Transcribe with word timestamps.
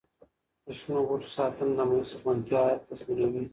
د 0.65 0.67
شنو 0.79 1.01
بوټو 1.07 1.29
ساتنه 1.37 1.73
د 1.77 1.79
محیط 1.89 2.05
زرغونتیا 2.11 2.61
تضمینوي. 2.87 3.43